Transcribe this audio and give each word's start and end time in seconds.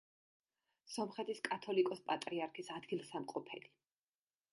სომხეთის 0.93 1.41
კათოლიკოს-პატრიარქის 1.47 2.71
ადგილსამყოფელი. 2.77 3.71